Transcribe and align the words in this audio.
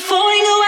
falling 0.00 0.46
away. 0.46 0.59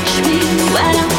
Avec 0.00 0.26
lui, 0.26 0.40
voilà. 0.70 1.09